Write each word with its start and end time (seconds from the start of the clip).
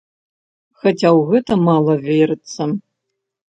Хаця 0.79 1.09
ў 1.17 1.27
гэта 1.35 1.53
мала 1.67 1.93
верыцца. 2.09 2.61